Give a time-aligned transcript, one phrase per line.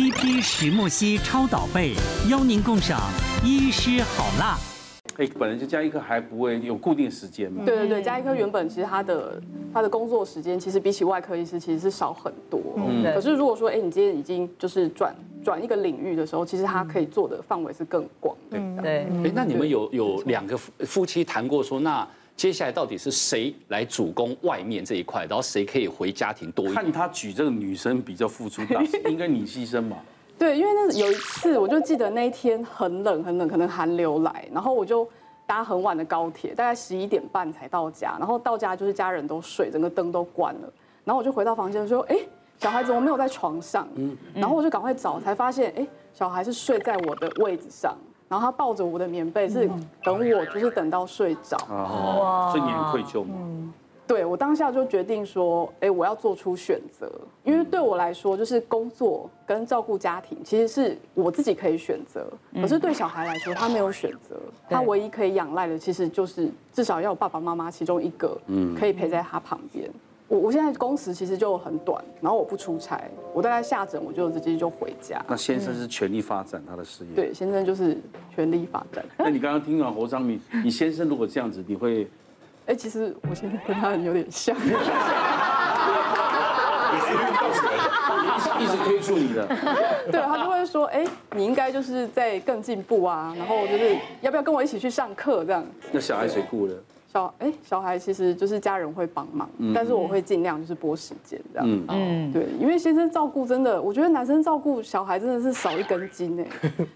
[0.00, 1.92] CP 石墨烯超导被，
[2.30, 2.98] 邀您共赏
[3.44, 4.56] 医师好辣。
[5.18, 7.66] 哎，本来就加一颗还不会有固定时间嘛？
[7.66, 9.38] 对对对，加一颗原本其实他的
[9.74, 12.58] 他的工作时间其实比起外科医师其实是少很多。
[12.76, 18.58] 嗯，可是如果说哎，你今天已经就是转转一个领域的时候，其实他可以做的范围是更广的。
[18.80, 19.00] 对。
[19.00, 22.08] 哎，那你们有有两个夫夫妻谈过说，那
[22.40, 26.74] 接下来到底是谁来主攻外面这一块，然后谁可以回家庭多一点？
[26.74, 29.98] 看他举这个女生比较付出大， 应该你牺牲嘛？
[30.38, 35.06] 对，因为那有一次，我就记得那一天很冷很冷，可能寒流来，然后我就
[35.44, 40.72] 搭很晚的高铁，大概十一点半才到家，然后到家就是家人都睡，整个灯都关了，
[41.04, 42.16] 然后我就回到房间说，哎，
[42.58, 43.86] 小孩怎么没有在床上？
[43.96, 47.94] 嗯，然后我就赶快找，才发现，哎，小孩是睡在我的位置上，
[48.30, 49.68] 然后他抱着我的棉被，是
[50.04, 51.56] 等我，就是等到睡着。
[51.68, 53.34] 哦，所以你很愧疚吗？
[54.06, 57.10] 对，我当下就决定说，哎，我要做出选择，
[57.42, 62.24] 因为对我来说，就是工作跟照顾家庭，其实是我自己可以选择。
[62.54, 64.36] 可是对小孩来说，他没有选择，
[64.68, 69.90] 他唯一可以仰赖的，其实就是至少要有爸爸妈妈其中一个，嗯，可以陪在他旁边。
[70.30, 73.02] 我我现在工时其实就很短，然后我不出差，
[73.34, 75.20] 我大概下诊我就直接就回家。
[75.26, 77.10] 那先生是全力发展他的事业？
[77.16, 77.98] 对，先生就是
[78.32, 79.04] 全力发展。
[79.18, 82.08] 那你刚刚听完侯章明，你先生如果这样子，你会？
[82.66, 84.78] 哎，其实我现在跟他有点像， 也是运
[87.34, 87.64] 动神，
[88.62, 89.44] 一直推出你的。
[90.12, 95.66] 对，他就会说，哎，你应该就是在更进步啊，然后就是要不要跟我一起去上课这样？
[95.90, 96.74] 那小孩谁顾了？
[97.12, 101.68] 小哎，小孩其实就是家人会帮忙，但是我会尽量就是拨时间这样。
[101.68, 106.46] 嗯嗯，对，因为先生照顾真的，我觉得男生照顾小孩真的是少一根筋哎。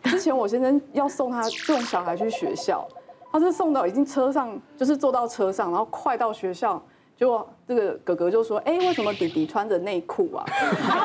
[0.04, 2.86] 之前我先生要送他送小孩去学校。
[3.32, 6.80] 他是送到已经车上，就是坐到车上，然后快到学校，
[7.16, 10.46] 结果这个哥哥就说：“哎，为什么弟弟穿着内裤啊？”
[10.86, 10.96] 然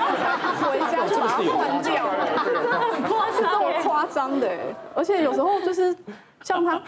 [0.56, 2.28] 后回家就把他换掉了，
[3.34, 4.48] 是这么夸张的。
[4.94, 5.96] 而且有时候就是
[6.44, 6.82] 像他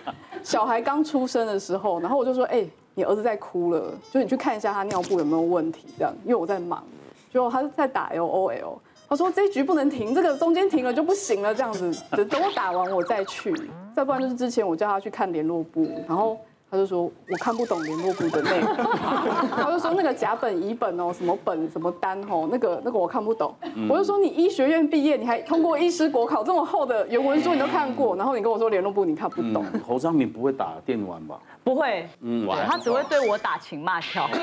[0.43, 6.83] 小孩刚出生的时候，然后我就说：“哎，你儿子在哭了，就你去看一下他尿布有没有问题。”这样，因为我在忙，
[7.31, 8.79] 就他是在打 L O L。
[9.09, 13.53] 他说这一局不能停，这个中间停了就不行了，这样子等等我打完我再去，
[13.93, 16.37] 再不然就是之前我叫他去看联络簿，然后
[16.71, 18.73] 他就说我看不懂联络部的内容，
[19.57, 23.53] 他就说那个甲本乙本哦，什么本什么单哦，那个那个我看不懂，
[23.89, 31.37] 我就说你医学院毕业，你还通过医师国考这么厚的原文书你都看过，然后你跟我说联络部你看不懂，侯章明不会打电玩吧？
[31.61, 34.27] 不会，嗯，他只会对我打情骂俏。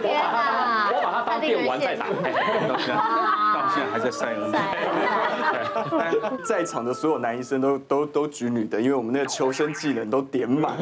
[0.00, 0.88] 天哪！
[0.90, 2.06] 我把他当电玩在打，
[3.54, 4.52] 到现在还在晒恩。
[6.44, 10.76] 在场的所有男医生都都都举女的，因为我们那个求生技能都点满。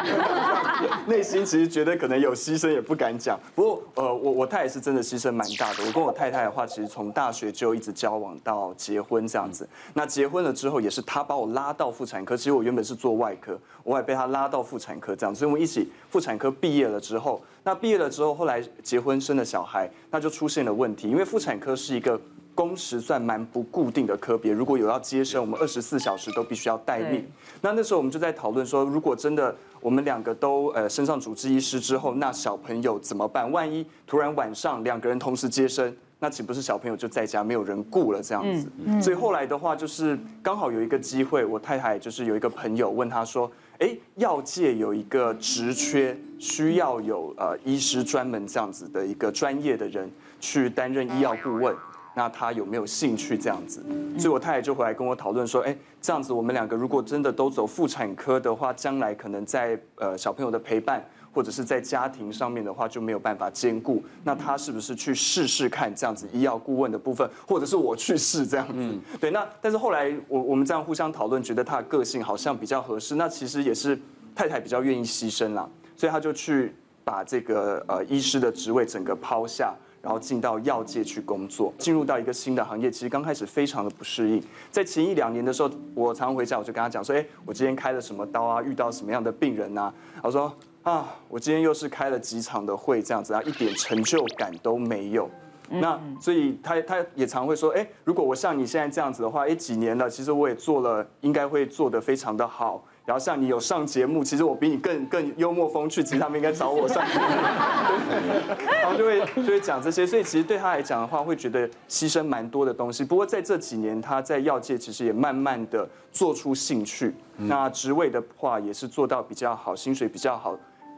[1.06, 3.38] 内心其实觉得可能有牺牲也不敢讲。
[3.54, 5.84] 不过呃，我我太太是真的牺牲蛮大的。
[5.86, 9.68] 我跟我太太的话，其实从大学就一直交往到结婚这样子。
[9.94, 12.36] 那结婚了之后，也是她把我拉到妇产科。
[12.36, 15.34] 其实我原本是做外科，我也被她拉到妇产科这样。
[15.34, 21.08] 所以我们一起妇产科毕业了之后，那毕业了之后，后来结婚生了小孩，那就出现了问题。
[21.08, 22.20] 因为妇产科是一个
[22.58, 27.24] 工时算蛮不固定的科别，如果有要接生，我们二十四小时都必须要待命。
[27.60, 33.48] 那那时候我们就在讨论说，如果真的我们两个都呃升上主治医师之后，那小朋友怎么办？
[33.52, 38.68] 万一突然晚上两个人同时接生，那岂不是小朋友就在家没有人顾了这样子？
[39.00, 43.48] 所以后来的话就是刚好有一个机会，我太太就是有一个朋友问他说，
[43.78, 51.72] 哎，药界有一个职缺，需要有呃医师专门这样子的一个专业的人去担任医药顾问。
[52.18, 53.80] 那他有没有兴趣这样子？
[54.18, 61.00] 所以我太太就回来跟我讨论说，哎，这样子我们两个如果真的都走妇产科的话，将来可能在呃小朋友的陪伴
[61.32, 64.02] 或者是在家庭上面的话就没有办法兼顾。
[64.24, 68.98] 那他是不是去试试看这样子医药顾问的部分，或者是我去试这样子？
[69.20, 73.14] 对，那但是后来我我们这样互相讨论，觉得他的个性好像比较合适。
[73.14, 73.96] 那其实也是
[74.34, 76.74] 太太比较愿意牺牲啦，所以他就去
[77.04, 79.72] 把这个呃医师的职位整个抛下。
[80.00, 84.42] 然后进到药界去工作，进入到一个新的行业，其实刚开始非常的不适应。
[84.70, 88.62] 在前一两年的时候，我常常回家，我就跟他讲说：“哎，我今天开了什么刀啊？
[88.62, 89.92] 遇到什么样的病人啊？”
[90.22, 90.52] 我说
[90.84, 95.28] ：“啊，我今天又是开了几场的会，这样子啊，一点成就感都没有。”
[95.70, 107.24] 那所以他他也常会说：“哎，如果我像你现在这样子的话，哎，几年了，其实我也做了，应该会做得非常的好。”然后像你有上节目，其实我比你更更幽默风趣，其实他们应该找我上节目。
[108.82, 113.02] 然后就会就会讲这些，所以其实对他来讲的话，会觉得牺牲蛮多的东西。
[113.02, 117.14] 不过在这几年，他在药界其实也慢慢的做出兴趣。
[117.38, 120.54] 那职位的话也是做到比较好，薪水比较好，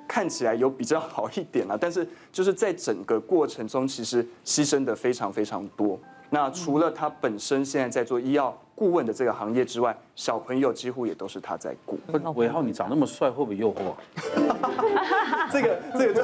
[0.08, 1.78] 看起来有比较好一点了。
[1.78, 5.96] 但是就是在整个过程中，其实牺牲的非常非常多。
[6.30, 11.98] 那除了他本身现在在做医药顾问的这个行业之外，小朋友几乎也都是他在顾。
[12.34, 13.92] 伟浩，你长那么帅，会不会诱惑？
[15.52, 16.22] 这个这个就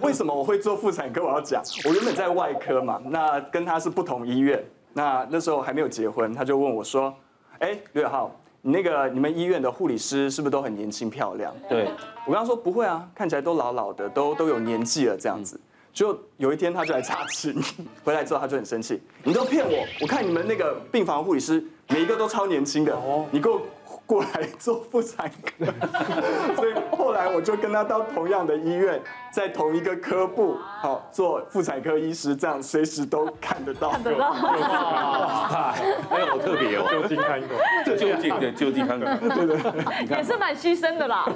[0.00, 1.22] 为什么我会做妇产科？
[1.22, 4.64] 我要讲，我原本在外科嘛，那跟他是不同医院。
[4.94, 7.14] 那那时候还没有结婚，他就问我说
[7.60, 11.90] ：“哎，刘伟浩，你那个你们医院的护理师是不是都很年轻漂亮？”对，
[12.26, 15.60] 我跟他说不会啊，看起来都老老的，都都有年纪了这样子。
[15.96, 17.56] 就有一天他就来查寝，
[18.04, 22.94] 回来之后他就很生气，你都骗我，我看你们那个病房护理师每一个都超年轻的，
[23.30, 23.62] 你给我。
[24.04, 25.64] 过来做妇产科，
[26.54, 28.98] 所以后来我就跟他到同样的医院，
[29.30, 33.90] 在同一个科部，好做妇产科医师，这样随时都看得到。
[33.90, 34.30] 看得到。
[34.30, 35.74] 哇，
[36.08, 41.26] 哎呦，好特别哦，就近看过，就近对，就近看过，对对，也是蛮牺牲的啦。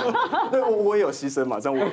[0.50, 1.86] 对，我我也有牺牲嘛，这样我。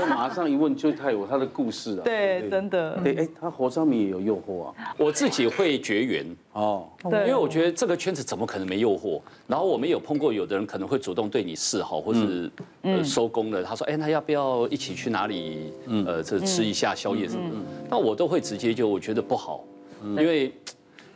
[0.00, 2.02] 我马上一问，就他有他的故事啊。
[2.02, 2.98] 对，真的。
[3.04, 4.74] 对，哎，他火烧米也有诱惑啊。
[4.96, 9.20] 我自己会绝缘哦，对，因为我觉得这个圈子怎么可能没诱惑？
[9.46, 12.50] 然后我们有碰过，有的人可能会主动对你示好，或是
[12.80, 13.62] 呃收工了。
[13.62, 15.72] 他说：“哎，那要不要一起去哪里？
[16.06, 17.56] 呃，这吃一下宵夜什么的？”
[17.90, 19.64] 那我都会直接就我觉得不好，
[20.02, 20.52] 因为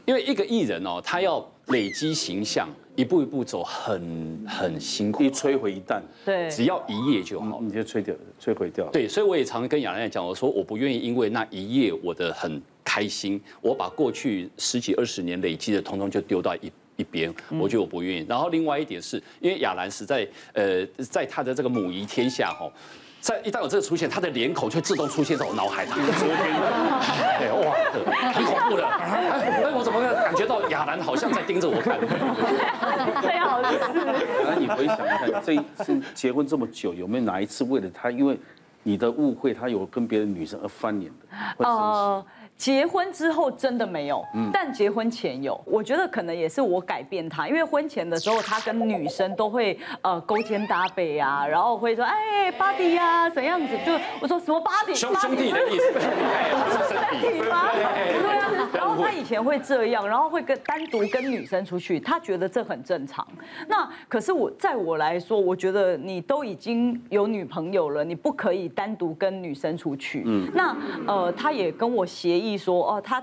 [0.05, 8.87] 因为一个艺人哦，他要累积形象，一步一步走，很很辛苦，一摧毁一旦，对，只要一夜就好，你就摧掉摧毁掉。
[8.93, 16.71] 对，所以我也常跟亚兰讲，我说我不愿意因为那一夜我的很开心，我把过去十几二十年累积的，通通就丢到一。
[16.97, 18.27] 一边，我觉得我不愿意。
[18.29, 22.71] 然后另外一点是，因为亚兰实在，呃，在他的这个母仪天下哈，
[23.21, 25.91] 在一旦有这个出现，他的脸孔就自动出现在我脑海里。
[25.91, 26.39] 昨天，
[27.39, 27.75] 哎哇，
[28.33, 28.87] 很恐怖的。
[28.87, 31.99] 哎，我怎么感觉到亚兰好像在盯着我看？
[33.21, 33.79] 最好是。
[33.79, 38.39] 亚兰，你回想一下，这一次结婚这么久，有没有哪一次为了他，因为
[38.83, 41.69] 你的误会，他有跟别的女生而翻脸的？
[41.69, 42.25] 哦。
[42.57, 45.61] 结婚之后真的没有，但结婚前有。
[45.67, 53.77] 我觉得可能也是我改变他，因为婚前的时候他跟女生都会呃勾肩搭背啊，然后会说哎，body 呀，怎样子？
[53.85, 54.95] 就我说什么 body？
[54.95, 56.01] 兄兄弟的意思，
[56.89, 57.71] 身体 吗？
[58.77, 63.27] 然后他以前会这样，然后会跟单独跟女生出去，他觉得这很正常。
[63.69, 70.23] 那可是我在我来说，我觉得你都已经有女朋友了，你不可以单独跟女生出去。
[70.25, 70.49] 嗯。
[70.55, 70.75] 那
[71.07, 72.47] 呃，他也跟我协议。
[72.47, 73.21] 意说哦，他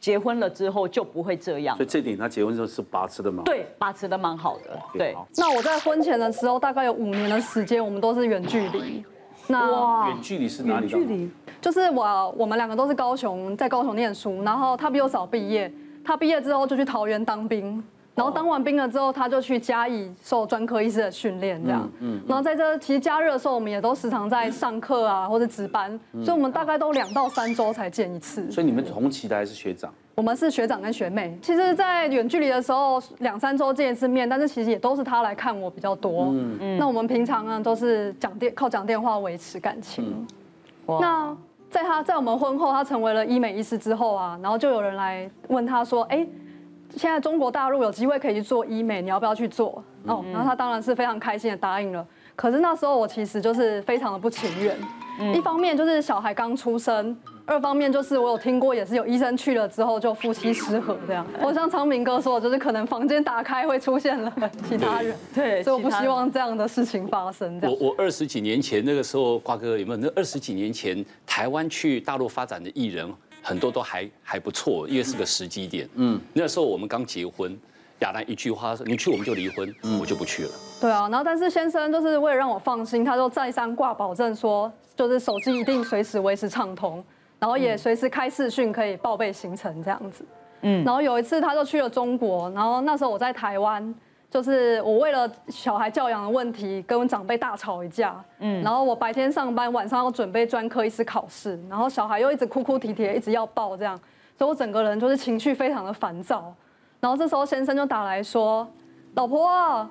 [0.00, 3.44] 结婚了之后就不会这样，所以这点他结婚之后是把持的蛮？
[3.44, 4.80] 对，把持的蛮好的。
[4.94, 9.04] 对，那我在婚前的时候，大概有五年的时间，我们都是远距离。
[9.48, 10.88] 那远距离是哪里？
[10.88, 11.30] 远距离
[11.60, 15.72] 就是我，我们两个都是高雄，在高雄念书，然后他比我早毕业，
[16.04, 17.82] 他毕业之后就去桃园当兵。
[18.14, 21.88] 然后当完兵了之后，他就去嘉义受专科医师的训练，这样。
[22.00, 22.20] 嗯。
[22.28, 28.50] 然后在这其实加热的时候，我们也都时常在上课啊，或者值班，所以我们大概都两到三周才见一次。
[28.50, 29.90] 所以你们同期的还是学长？
[30.14, 31.36] 我们是学长跟学妹。
[31.42, 36.26] 其实，在远距离的时候，两三周见一次面，但是其实也都是他来看我比较多。
[36.32, 36.78] 嗯嗯。
[36.78, 40.26] 那我们平常呢，都是讲电靠讲电话维持感情。
[40.86, 40.98] 哇。
[41.00, 41.36] 那
[41.70, 46.26] 在他在我们婚后，他成为了医美医师之后啊，然后就有人来问他说：“哎。”
[46.94, 49.82] 现在中国大陆有机会可以去做医美，你要不要去做？
[50.04, 52.06] 哦，然后他当然是非常开心的答应了。
[52.36, 54.76] 可是那时候我其实就是非常的不情愿，
[55.34, 61.26] 一方面就是小孩刚出生，二方面就是我有听过也是有医生去了之后就夫妻失和这样。
[61.40, 64.32] 我像昌明哥说，就是可能房间打开会出现了
[64.68, 67.60] 其他人，对，所以我不希望这样的事情发生。
[67.62, 69.96] 我我二十几年前那个时候，瓜哥有没有？
[69.96, 73.12] 那二十几年前台湾去大陆发展的艺人。
[73.44, 75.88] 很多都还还不错，因为是个时机点。
[75.96, 77.58] 嗯，那时候我们刚结婚，
[77.98, 80.50] 亚楠一句话说：“你去我们就离婚，我就不去了。”
[80.80, 87.02] 对啊，然后但是先生就是为了让我放心，他就再三挂保证说，就是手机一定随时维持畅通，
[87.42, 90.24] 然后也随时开视讯可以报备行程这样子。
[90.60, 93.92] 嗯，然后有一次他就去了中国，然后那时候我在台湾。
[94.30, 103.94] 就是我为了小孩教养的问题跟长辈大吵一架，嗯，然后我白天上班，晚上要准备专科医师考试，然后小孩又一直哭哭啼啼，一直要抱这样，
[104.38, 106.50] 所以我整个人就是情绪非常的烦躁。
[106.98, 108.66] 然后这时候先生就打来说
[109.14, 109.46] ：“老婆，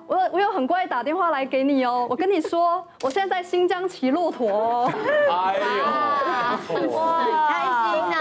[0.08, 4.92] 我我有很乖打电话来给你哦，我跟你说，我现在在新疆骑骆驼哦。”
[5.30, 7.54] 哎呦，哇，开
[7.92, 8.16] 心呐！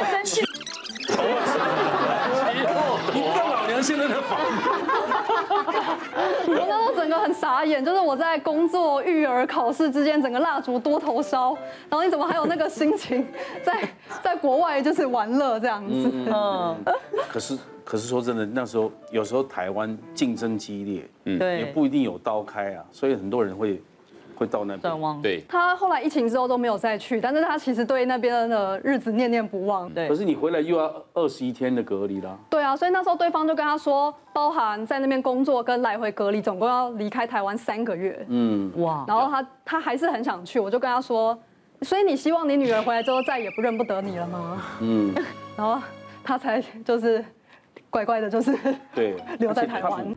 [0.10, 0.42] 生气。
[4.20, 5.98] 现在的房，
[6.46, 11.56] 我那时候整个很傻眼，就是我在工作、育儿、考试之间，整个蜡烛多头烧，
[11.88, 13.26] 然后你怎么还有那个心情
[13.62, 13.88] 在
[14.22, 16.10] 在国外就是玩乐这样子？
[16.14, 16.76] 嗯，
[17.28, 23.82] 可是可是说真的，那时候有时候台湾竞争激烈，嗯，也不一定有刀开啊，所以很多人会
[24.40, 25.22] 会到那边。
[25.22, 29.86] 对，他后来疫情之后都没有再去，但是他其实对那边的日子念念不忘。
[29.90, 32.34] 对可是你回来又要二十一天的隔离啦。
[32.48, 38.24] 对啊，所以那时候对方就跟他说，包含在那边工作跟来回隔离，总共要离开台湾三个月。
[38.30, 41.38] 嗯，哇，然后他他还是很想去，我就跟他说，
[41.82, 44.62] 所以你希望你女儿回来之后再也不认不得你了吗？
[44.80, 45.14] 嗯，
[45.54, 45.78] 然后
[46.24, 47.22] 他才就是
[47.90, 48.56] 乖乖的，就是
[48.94, 50.16] 对， 留在台湾。